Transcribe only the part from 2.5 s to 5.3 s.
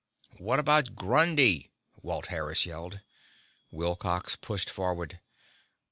yelled. Wilcox pushed forward.